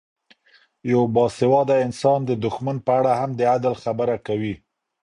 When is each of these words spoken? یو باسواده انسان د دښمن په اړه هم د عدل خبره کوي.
یو 0.91 1.01
باسواده 1.15 1.75
انسان 1.85 2.19
د 2.25 2.31
دښمن 2.45 2.77
په 2.85 2.91
اړه 2.99 3.11
هم 3.19 3.29
د 3.39 3.41
عدل 3.53 3.73
خبره 3.83 4.15
کوي. 4.27 4.55